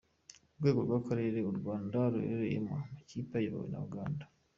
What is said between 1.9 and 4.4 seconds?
ruherereyemo, amakipe ayobowe na Uganda.